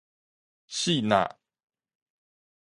[0.65, 1.37] 爍爁